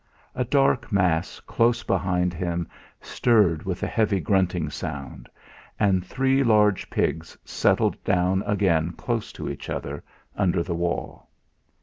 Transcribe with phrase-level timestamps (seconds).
[0.33, 2.67] A black mass close behind him
[3.01, 5.29] stirred with a heavy grunting sound,
[5.79, 10.03] and three large pigs settled down again close to each other,
[10.35, 11.29] under the wall.